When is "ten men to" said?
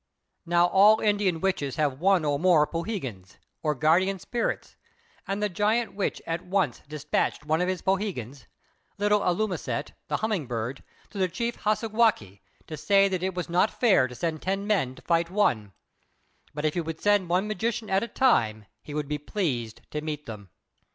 14.41-15.03